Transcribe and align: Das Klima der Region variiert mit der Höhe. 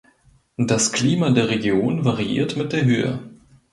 Das 0.57 0.91
Klima 0.93 1.29
der 1.29 1.49
Region 1.49 2.03
variiert 2.05 2.57
mit 2.57 2.73
der 2.73 2.85
Höhe. 2.85 3.19